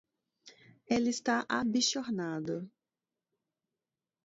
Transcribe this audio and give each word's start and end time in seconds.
Ele 0.87 1.11
tá 1.21 1.45
abichornado 1.47 2.57